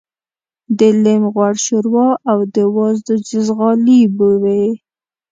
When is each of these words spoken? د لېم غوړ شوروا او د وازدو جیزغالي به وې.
د 0.77 0.79
لېم 1.03 1.23
غوړ 1.33 1.53
شوروا 1.65 2.09
او 2.29 2.39
د 2.55 2.57
وازدو 2.75 3.13
جیزغالي 3.27 4.01
به 4.17 4.27
وې. 4.41 4.65